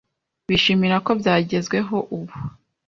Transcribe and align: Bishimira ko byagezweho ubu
Bishimira 0.47 0.95
ko 1.05 1.11
byagezweho 1.19 1.95
ubu 2.15 2.35